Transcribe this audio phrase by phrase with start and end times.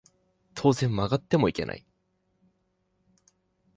[0.55, 1.85] 当然曲がってもいけない